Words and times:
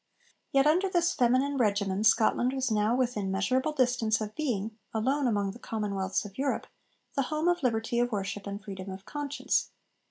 Yet 0.51 0.65
under 0.65 0.89
this 0.89 1.13
feminine 1.13 1.57
'regimen' 1.57 2.03
Scotland 2.05 2.53
was 2.53 2.71
now 2.71 2.95
within 2.95 3.29
measurable 3.29 3.71
distance 3.71 4.19
of 4.19 4.33
being, 4.33 4.75
alone 4.95 5.27
among 5.27 5.51
the 5.51 5.59
commonwealths 5.59 6.25
of 6.25 6.39
Europe, 6.39 6.65
the 7.13 7.21
home 7.29 7.47
of 7.47 7.61
liberty 7.61 7.99
of 7.99 8.11
worship 8.11 8.47
and 8.47 8.59
freedom 8.59 8.89
of 8.89 9.05
conscience. 9.05 9.69